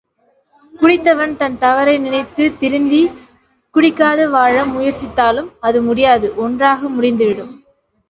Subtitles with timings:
[0.73, 3.13] குடித்தவன் தன் தவறை நினைத்துத் திருந்திக்
[3.75, 7.53] குடிக்காது வாழ முயற்சித்தாலும், அது முடியாத ஒன்றாக முடிந்துவிடும்.